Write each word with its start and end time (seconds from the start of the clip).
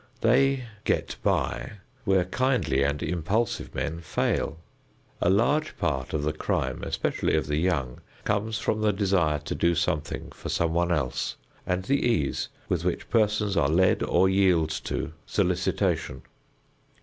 They 0.21 0.63
"get 0.83 1.15
by" 1.21 1.73
where 2.05 2.25
kindly 2.25 2.81
and 2.81 3.03
impulsive 3.03 3.75
men 3.75 3.99
fail. 3.99 4.57
A 5.21 5.29
large 5.29 5.77
part 5.77 6.11
of 6.11 6.23
the 6.23 6.33
crime, 6.33 6.81
especially 6.81 7.35
of 7.35 7.45
the 7.45 7.57
young, 7.59 8.01
comes 8.23 8.57
from 8.57 8.81
the 8.81 8.93
desire 8.93 9.37
to 9.37 9.53
do 9.53 9.75
something 9.75 10.31
for 10.31 10.49
someone 10.49 10.91
else 10.91 11.35
and 11.67 11.85
from 11.85 11.93
the 11.95 12.03
ease 12.03 12.49
with 12.67 12.83
which 12.83 13.11
persons 13.11 13.55
are 13.55 13.69
led 13.69 14.01
or 14.01 14.27
yield 14.27 14.71
to 14.89 15.13
solicitation. 15.27 16.23